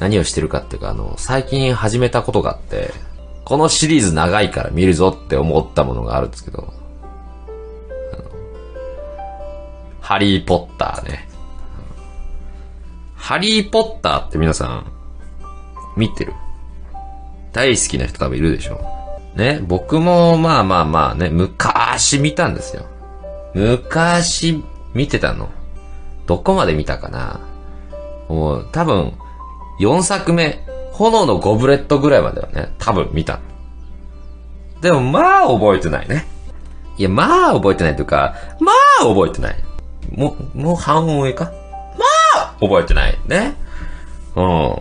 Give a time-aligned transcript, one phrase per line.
[0.00, 2.92] 何をしてるかっていうか、あの、最近始めたことがあって、
[3.44, 6.72] このシリーズ長いから見るぞって思ったものがあるんですけど、
[10.00, 11.28] ハリーポッターね。
[13.14, 14.92] ハリーポッターって皆さん、
[15.96, 16.32] 見てる？
[17.52, 18.80] 大好きな人多分いるでしょ
[19.36, 22.86] ね、僕もまあまあまあね、昔見たんですよ。
[23.54, 24.64] 昔
[24.94, 25.48] 見てたの。
[26.26, 27.40] どこまで見たかな
[28.28, 29.12] もう多分、
[29.80, 30.62] 4作目、
[30.92, 33.40] 炎のゴブレットぐらいまではね、多分見た。
[34.82, 36.26] でもまあ覚えてないね。
[36.98, 39.56] いや、まあ覚えてないというか、まあ覚えてない。
[40.10, 41.44] も、もう半音上か？
[41.44, 42.04] ま
[42.36, 43.54] あ覚えてないね。
[44.36, 44.76] うん。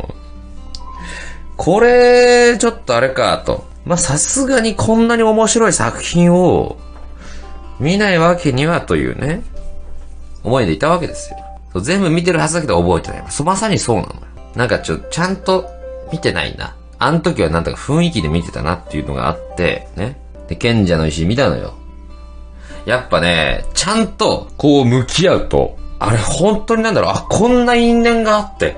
[1.55, 3.67] これ、ちょっとあれかと。
[3.85, 6.77] まあ、さすがにこんなに面白い作品を
[7.79, 9.43] 見ないわけにはというね、
[10.43, 11.81] 思いでいたわけですよ。
[11.81, 13.23] 全部見てるはずだけど覚えてない。
[13.43, 14.13] まさにそうなの。
[14.55, 15.65] なんかちょ、ちゃんと
[16.11, 16.75] 見てないな。
[16.97, 20.19] あの時はなんだか雰囲気で見てたなっていうのがあって、ね。
[20.47, 21.73] で、賢者の石見たのよ。
[22.85, 28.77] やっぱね、ちゃんとこう向き合うと、あれ本当になんだろう、あ、こんな因縁があって、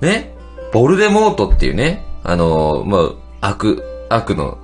[0.00, 0.34] ね。
[0.72, 4.58] ボルデモートっていうね、あのまあ、悪、悪の、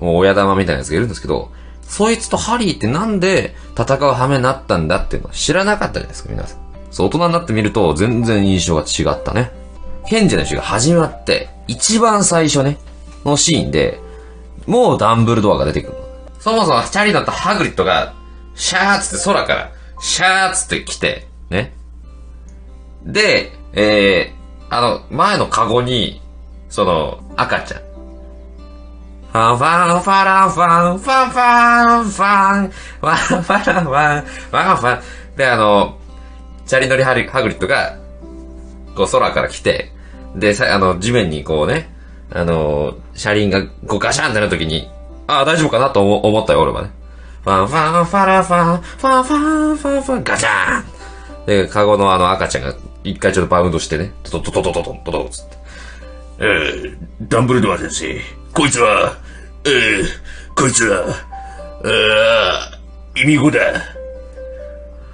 [0.00, 1.50] もう親玉みたいなやつがいるんですけど、
[1.82, 6.58] そいつとハリーってなんで戦う羽目になったんだっていうのは知らなかったじゃないですか、皆さん。
[6.90, 9.52] そう、大人になってみると全然印象が違ったね。
[10.08, 12.78] 賢者の石が始まって、一番最初ね、
[13.24, 14.00] のシーンで、
[14.66, 15.98] もうダンブルドアが出てくる。
[16.38, 18.14] そもそもチャリノとハグリッドが、
[18.54, 21.72] シャーっつって空から、シャーっつって来て、ね。
[23.04, 26.20] で、えー、あの、前のカゴに、
[26.68, 27.80] その、赤ちゃん。
[29.32, 35.36] ファンファンファランファン、ファンファンファン、ファンファランファン、ファンファン。
[35.36, 35.98] で、あの、
[36.66, 37.96] チャリ乗りハリハグリッドが、
[38.96, 39.91] こう空から来て、
[40.34, 41.94] で、さ、あの、地面にこうね、
[42.30, 44.88] あの、車輪がこうガシャンってなるときに、
[45.26, 45.90] ああ、大丈夫かな？
[45.90, 46.90] と思思ったよ、俺はね。
[47.44, 52.74] ファンファンファラファン、ファンファンファンファン、ガチャンで、カゴのあの赤ちゃんが
[53.04, 55.56] 一回ちょっとバウンドしてね、トトトトトトトトトつって。
[56.38, 58.20] えー、ダンブルドア先生、
[58.54, 59.16] こいつは、
[59.64, 60.04] えー、
[60.56, 61.04] こいつは、
[61.84, 63.58] あー、忌み子だ。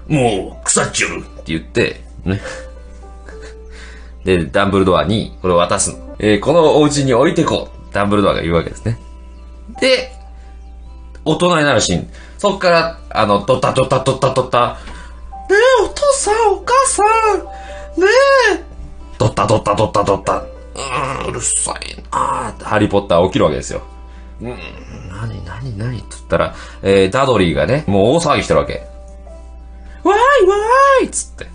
[0.07, 1.21] もう、腐っちゃる。
[1.21, 2.41] って言って、ね。
[4.25, 6.17] で、ダンブルドアにこれを渡すの。
[6.19, 7.79] えーこのお家に置いてこう。
[7.95, 8.99] ダンブルドアが言うわけですね。
[9.81, 10.13] で、
[11.25, 12.09] 大人になるシーン。
[12.37, 14.77] そっから、あの、ドタドタドタドタ。
[15.49, 17.03] ねえ、お父さん、お母さ
[17.37, 17.39] ん。
[18.01, 18.07] ね
[18.55, 18.65] え。
[19.19, 20.37] ドタドタドタドタ。
[20.39, 23.83] うーん、うるさいなーハリーポッター起きるわけですよ。
[24.41, 28.75] うーん、なになになにって言ったら、えー、ダドリーがね、もう大騒ぎしてるわけ。
[30.05, 31.47] わーいわーいっつって。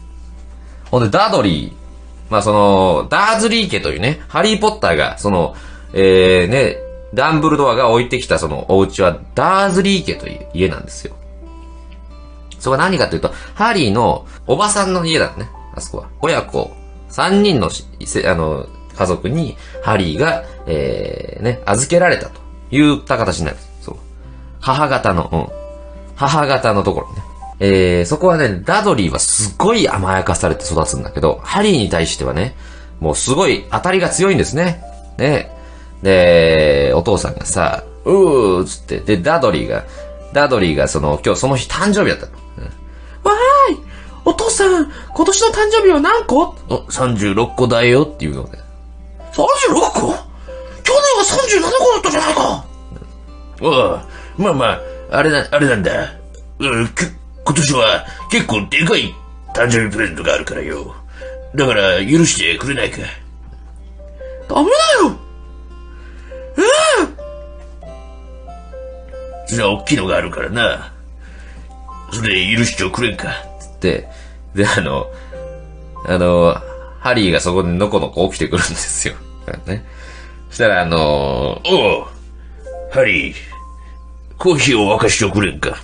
[0.91, 1.83] ほんで、ダドリー、
[2.30, 5.56] まあその、ダーズリー家というね、ハリーポッターが、その、
[5.94, 6.78] えー、ね、
[7.14, 11.16] ダンブルドアが置いてきたそのお家は、ダーズリー家という家なんですよ。
[12.60, 16.10] そこは何かというと、ハリーのおばさんの家だね、あそこは。
[16.22, 16.72] 親子、
[17.10, 18.66] 三人の、あの、
[18.98, 22.42] 家族に、ハリーが、えー、ね、預けられたと
[22.72, 23.58] いった形になる。
[23.82, 23.96] そう。
[24.60, 25.48] 母方の、うん。
[26.16, 27.22] 母方のところね。
[27.66, 32.57] えー、そこはね、ダドリーはすごい甘やかされて育つんだけど、ハリーに対してはね、
[33.00, 34.84] もうすごい当たりが強いんですね。
[35.18, 35.50] ね。
[36.01, 39.85] で、お父さんがさ、うーっつって、で、ダドリーが、
[40.34, 42.31] ダドリーがその、今日その日誕生日だったの。
[42.57, 42.63] うん
[43.24, 43.80] わーい
[44.25, 46.56] お父さん、今年の誕生日は何個？
[46.68, 48.57] お ?36 個だよっていうので。
[49.31, 49.40] 36
[49.94, 50.13] 個？
[50.84, 52.66] 去年は37個だったじゃないか。
[53.62, 54.01] おう
[54.38, 54.80] まあまあ、
[55.12, 55.91] あれな、あれなんだ。
[56.59, 56.90] うん、
[57.46, 59.14] 今年は結構でかい
[59.54, 60.96] 誕生日プレゼントがあるからよ。
[61.56, 62.98] だから、許してくれないか。
[64.50, 65.20] ダメだよ
[69.46, 70.94] それは大きいのがあるからな。
[72.12, 73.30] それ許しておくれんか。
[73.75, 74.08] って、
[74.56, 75.08] で、あの、
[76.06, 76.56] あの、
[77.00, 79.16] ハリーがそこでのこのこ起きてくるんですよ。
[79.68, 79.86] ね。
[80.50, 82.06] そしたら、あの、おう、
[82.92, 83.36] ハリー、
[84.38, 85.78] コーヒーを沸かしておくれんか。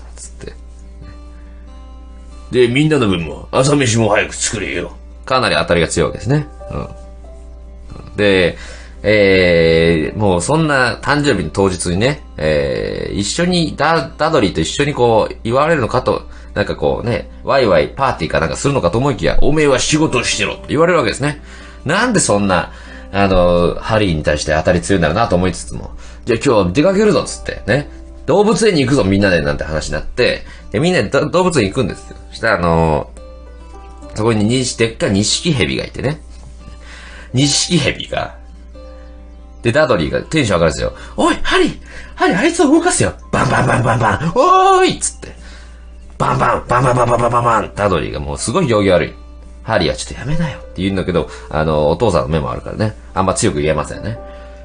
[2.51, 4.91] で、みんなの分も朝飯も早く作れよ。
[5.25, 6.47] かなり当たりが強いわけですね。
[6.71, 8.15] うん。
[8.15, 8.57] で、
[9.01, 16.23] えー、もうそんな誕生日の当日にね、えー、一緒にダ、ダドリーと一緒にこう、言われるのかと、
[16.53, 20.55] なんかこうね、ワイワイパーティーかなんかするのかと思いきや、おめえは仕事してろ。
[20.55, 21.41] と言われるわけですね。
[21.85, 22.71] なんでそんな、
[23.11, 25.91] あの、ハリーに対して当たり強いんだろうなと思いつつも、
[26.25, 27.89] じゃあ今日は出かけるぞっつって、ね。
[28.29, 32.17] 動物園に行くぞみんなでなんて話になって、で、みんなで動物園行くんですよ。
[32.29, 33.09] そしたらあの、
[34.13, 36.21] そこににでっかい錦蛇がいてね。
[37.33, 38.37] ニシキヘビが、
[39.63, 40.93] で、ダドリーがテンション上がるんですよ。
[41.17, 41.79] おい、ハリー
[42.13, 45.33] ハリーあいつを動かすよバンバンバンバンバンおーいっつって。
[46.19, 49.13] バンバンバンバンバンバンバンバンバンダドリーがもうすごい行儀悪い。
[49.63, 52.95] ハリーはちょっとやめなよって言うんだけど、あの、お父さんの目もあるからね。
[53.15, 54.19] あんま強く言えませんね。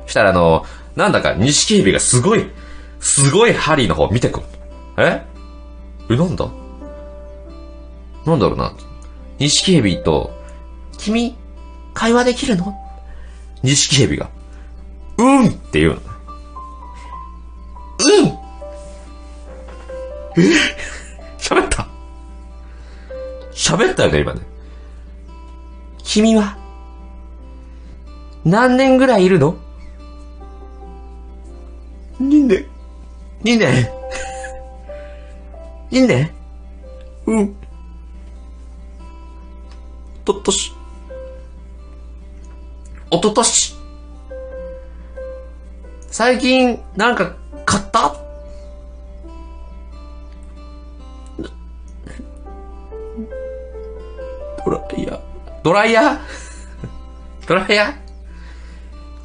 [0.06, 2.50] したらあの、なんだか、錦蛇がすごい、
[3.05, 4.47] すごいハリーの方見てくる。
[4.97, 5.23] え？
[6.09, 6.49] え、なんだ？
[8.25, 8.75] なんだろうな。
[9.39, 10.31] 錦蛇と、
[10.97, 11.37] 君、
[11.93, 12.75] 会話できるの？
[13.62, 14.31] 錦蛇が、
[15.19, 15.49] うん！
[15.49, 16.01] って言うの。
[17.99, 18.27] うん！
[20.43, 20.49] え？
[21.39, 21.87] 喋った？
[23.53, 24.41] 喋ったよね、今ね。
[26.03, 26.56] 君は、
[28.47, 29.59] 何年ぐらいいるの？
[33.44, 33.88] 二年。
[35.91, 36.31] 二年
[37.26, 37.56] うん。
[40.23, 40.73] おととし。
[43.11, 43.75] おととし。
[46.11, 47.35] 最近、なんか、
[47.67, 48.17] 買った？
[54.64, 55.20] ドライヤー。
[55.62, 56.19] ドライヤー？
[57.46, 57.94] ドライヤー？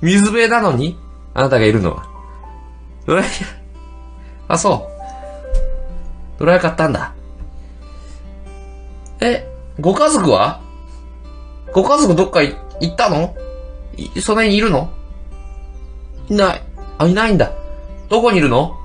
[0.02, 0.98] 水辺なのに？
[1.34, 2.06] あなたがいるのは。
[3.06, 3.59] ドライヤー。
[4.50, 4.90] あ、そ
[6.36, 6.40] う。
[6.40, 7.14] ドライヤー買ったんだ。
[9.22, 9.48] え、
[9.80, 10.60] ご家族は？
[11.72, 13.36] ご家族どっかい行ったの？
[13.96, 14.90] いその辺にいるの？
[16.30, 16.64] いない。
[16.98, 17.52] あ、いないんだ。
[18.10, 18.76] どこにいるの？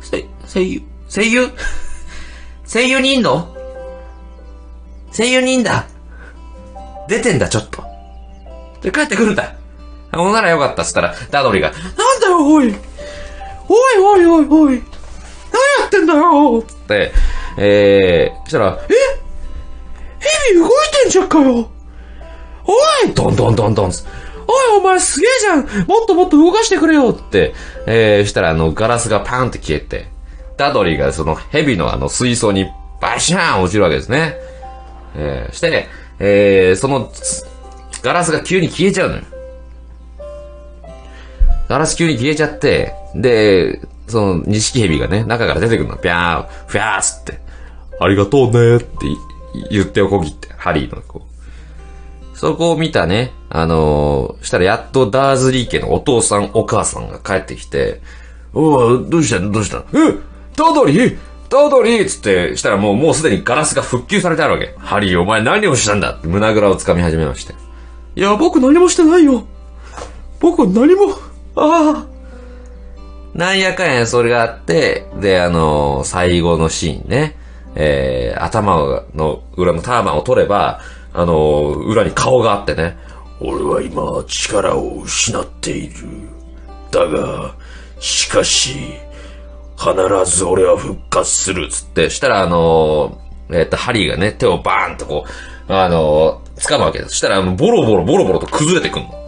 [0.00, 1.50] せ、声優、声優？
[2.64, 3.48] 声優にいんの？
[5.10, 5.86] 声優にいんだ。
[7.08, 7.82] 出てんだ、ちょっと。
[8.82, 9.56] で、帰ってくるんだ。
[10.12, 12.74] あ、ほんならよかったっつったら、ダドリが、なんだよ、おい。
[13.68, 14.82] おいおいおいおい。
[15.52, 16.62] 何やってんだよ。
[16.62, 17.12] つって、
[17.58, 18.94] えー、したら、え？
[20.20, 20.70] ヘビ動い
[21.02, 21.68] てんじゃんかよ。
[22.64, 23.14] おい。
[23.14, 24.04] どんどんどんどんつ
[24.46, 25.86] おい、お前すげえじゃん。
[25.86, 27.10] もっともっと動かしてくれよ。
[27.10, 27.54] って、
[27.86, 30.08] えー、したらあの、ガラスがパーンって消えて、
[30.56, 32.66] ダドリーがそのヘビのあの水槽に
[33.00, 34.36] バシャーン落ちるわけですね。
[35.16, 35.88] えー、してね、
[36.18, 37.46] えー、その、つ
[38.02, 39.22] ガラスが急に消えちゃうのよ。
[41.72, 45.96] ガラス急に消えちゃって、で、その、錦蛇がね、中から出てくるの。
[45.96, 47.40] ぴゃー、ふやーっつって、
[47.98, 48.86] ありがとうねって
[49.70, 51.22] 言っておこぎって、ハリーのこ
[52.34, 52.36] う。
[52.36, 58.02] そこを見たね、あのーしたらやっとダーズリー家のお父さんお母さんが帰ってきて、
[58.52, 59.50] おうどうしたの？
[59.50, 59.84] どうしたの？
[59.94, 60.18] え？
[60.54, 60.92] ダドリ？
[60.92, 61.16] ー
[61.48, 62.00] ダドリ？
[62.00, 64.74] ーつって、したらもう、もうすでにガラスが復旧されてあるわけ。
[64.76, 66.12] ハリーお前何をしたんだ？
[66.12, 67.54] って胸ぐらを掴み始めまして。
[68.14, 69.46] いや、僕何もしてないよ。
[70.38, 71.14] 僕何も、
[71.56, 72.12] ああ。
[73.34, 77.36] なんやかんやそれがあって、で、あのー最後のシーンね、
[77.74, 80.80] えー、頭の裏のターバンを取れば、
[81.14, 82.96] あのー裏に顔があってね、
[83.40, 85.94] 俺は今力を失っている。
[86.90, 87.54] だが、
[88.00, 88.74] しかし、
[89.78, 91.68] 必ず俺は復活する。
[91.68, 95.24] つって、したらあのーえっ、と、ハリーがね、手をバーンとこ
[95.68, 97.16] う、あのー掴むわけです。
[97.16, 99.21] したら、ボロボロボロボロと崩れてくんの。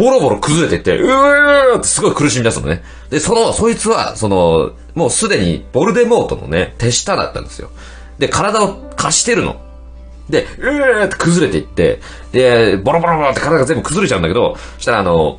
[0.00, 2.82] ボロボロ崩れてって、うーってすごい苦しみ出すのね。
[3.10, 7.70] で、その、そいつは、その、もうすでにボルデモートのね、手下だったんですよ。
[8.18, 9.60] で、体を貸してるの。
[10.30, 12.00] で、うーって崩れていって、
[12.32, 15.38] で、ボロボロボロって体が全部崩れちゃうんだけど、そしたらあの、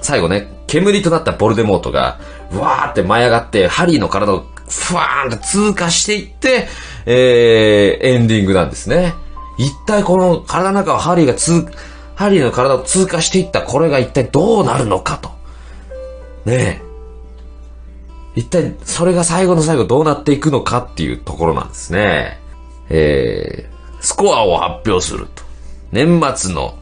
[0.00, 2.18] 最後ね、煙となったボルデモートが、
[2.52, 6.68] わーって舞い上がって、ハリーの体をふわーんと通過していって、
[7.04, 9.12] えー、エンディングなんですね。
[9.58, 11.66] 一体この体の中をハリーが通、
[12.18, 15.28] ハリーの体を通過していったこれが一体どうなるのかと。
[16.44, 16.88] ねえ。
[18.34, 22.40] 一体それが最後の最後どうなっていくのかっていうところなんですね。
[22.88, 25.44] えー、スコアを発表すると。
[25.92, 26.76] 年末の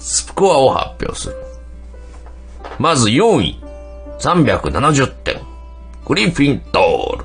[0.00, 1.36] スコアを発表する。
[2.78, 3.58] まず4位。
[4.18, 5.40] 370点。
[6.04, 7.24] グリフィンドール。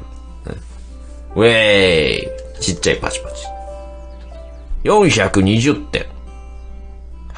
[1.36, 2.62] ウェーイ。
[2.62, 3.46] ちっちゃいパチパチ。
[4.86, 6.19] 420点。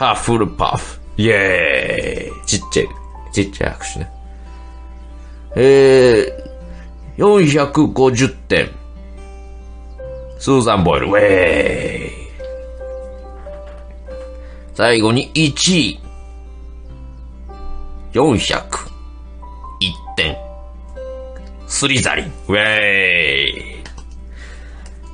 [0.02, 1.00] ハッフルパフ。
[1.16, 2.46] イェーイ。
[2.48, 2.88] ちっちゃい、
[3.32, 4.12] ちっちゃい拍手ね。
[5.56, 8.72] えー、450点。
[10.40, 11.06] スーザン・ボイル。
[11.06, 12.12] ウェーイ。
[14.74, 16.00] 最後に1位。
[18.14, 18.64] 401
[20.18, 20.36] 点。
[21.68, 22.26] スリザリン。
[22.48, 22.60] ウェー
[23.46, 23.84] イ。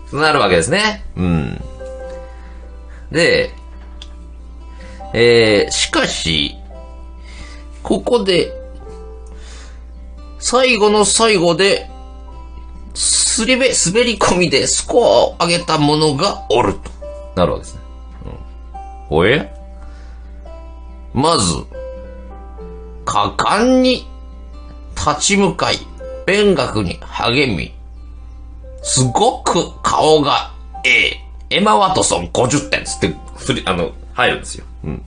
[0.09, 1.03] そうなるわけですね。
[1.17, 1.61] うん。
[3.11, 3.51] で、
[5.13, 6.55] えー、しかし、
[7.83, 8.51] ここで、
[10.39, 11.89] 最後の最後で、
[12.93, 16.91] すりべ、滑り込みでスコアを上げた者がおると。
[17.35, 17.81] なるほどですね。
[19.11, 19.17] うん。
[19.17, 19.53] おえ？
[21.13, 21.53] まず、
[23.05, 24.07] 果敢に
[24.95, 25.77] 立ち向かい、
[26.25, 27.73] 勉学に励み、
[28.81, 30.51] すごく顔が
[30.83, 31.23] ええ。
[31.49, 33.15] エマ・ワトソン50点つって、
[33.65, 34.65] あの、入るんですよ。
[34.83, 35.05] うん。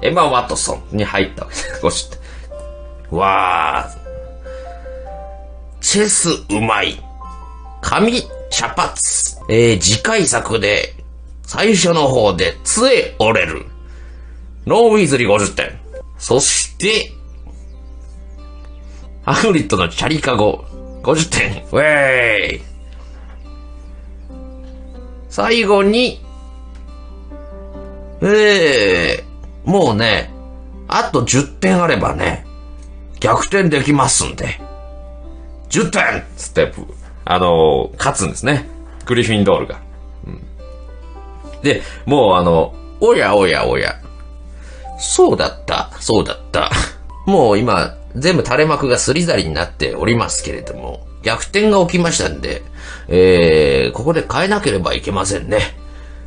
[0.00, 2.08] エマ・ワトソンに入ったわけです。
[2.08, 2.18] 50
[3.10, 3.18] 点。
[3.18, 3.90] わあ、
[5.82, 6.98] チェスうまい。
[7.82, 8.92] 髪茶髪。
[9.50, 10.94] えー、次回作で、
[11.42, 13.66] 最初の方で杖折れる。
[14.66, 15.78] ロンウィーズリー50点。
[16.16, 17.12] そして、
[19.22, 20.64] ハグリッドのチャリカゴ
[21.02, 21.62] 50点。
[21.64, 22.62] ウェーイ。
[25.28, 26.23] 最後に、
[28.24, 29.24] ええ
[29.64, 30.30] もうね、
[30.88, 32.46] あと10点あればね、
[33.20, 34.60] 逆転できますんで。
[35.70, 36.86] 10点ステップ。
[37.24, 38.68] あの勝つんですね。
[39.06, 39.80] グリフィンドールが。
[41.62, 43.96] で、もうあの、おやおやおや。
[44.98, 46.70] そうだった、そうだった。
[47.26, 52.62] もう今、全部垂れ幕がすりざりになっておりますけれども、逆転が起きましたんで、
[53.08, 55.76] えー、ここで変えなければいけませんね。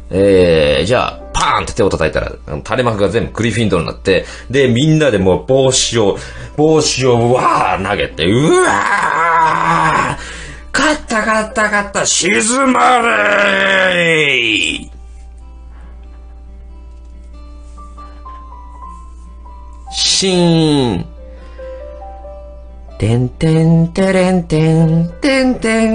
[0.09, 2.31] えー、じゃあ、パーンって手を叩いたら、
[2.63, 6.17] 垂れ幕が全部グリフィンドルになって、で、みんなでもう帽子を、
[6.55, 10.37] 帽子をわー投げて、うわー
[10.73, 14.97] 勝った勝った勝った沈まれー
[19.91, 21.16] シーン。
[22.97, 25.85] てんてんてれんてん、てんて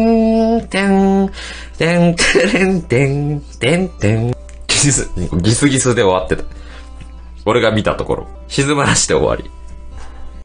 [0.61, 1.31] ん、てん、
[1.77, 4.33] てんてれんてん、てんてん。
[4.69, 5.11] ギス、
[5.43, 6.45] ギスギスで終わってた。
[7.45, 8.27] 俺が見たところ。
[8.47, 9.51] 沈まらして終わり。